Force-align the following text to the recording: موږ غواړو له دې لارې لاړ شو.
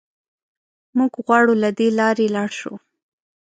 موږ 0.97 1.13
غواړو 1.25 1.53
له 1.63 1.69
دې 1.77 1.87
لارې 1.99 2.27
لاړ 2.35 2.49
شو. 2.59 2.73